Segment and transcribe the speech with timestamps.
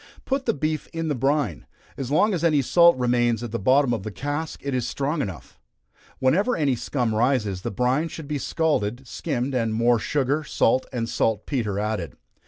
[0.25, 1.67] Put the beef in the brine.
[1.95, 5.21] As long as any salt remains at the bottom of the cask it is strong
[5.21, 5.59] enough.
[6.17, 11.07] Whenever any scum rises, the brine should be scalded, skimmed, and more sugar, salt and
[11.07, 12.17] salt petre added.